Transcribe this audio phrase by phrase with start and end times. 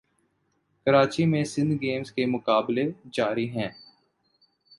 [0.85, 3.69] کراچی میں سندھ گیمز کے مقابلے جاری ہیں